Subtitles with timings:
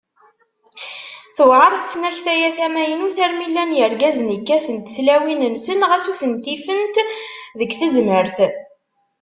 [1.35, 6.95] Tewɛer tesnakta-a tamaynut armi llan yirgazen i kkatent tlawin-nsen, ɣas ur ten-ifent
[7.59, 8.37] deg tezmert.